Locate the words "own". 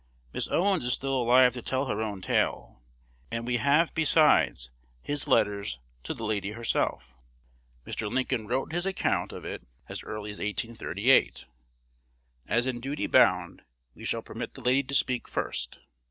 2.01-2.21